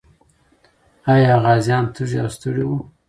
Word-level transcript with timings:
آیا 1.13 1.33
غازیان 1.43 1.85
تږي 1.95 2.17
او 2.23 2.29
ستړي 2.35 2.63
وو؟ 2.67 2.77